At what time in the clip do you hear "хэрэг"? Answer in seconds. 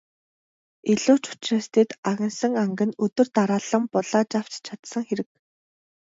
5.07-5.29